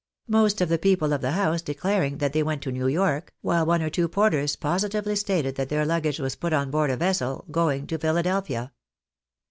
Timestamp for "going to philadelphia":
7.51-8.73